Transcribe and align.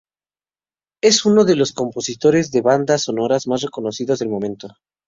Es 1.03 1.25
uno 1.25 1.45
de 1.45 1.55
los 1.55 1.73
compositores 1.73 2.49
de 2.49 2.61
bandas 2.63 3.03
sonoras 3.03 3.45
más 3.45 3.61
reconocidos 3.61 4.17
del 4.17 4.29
momento. 4.29 4.69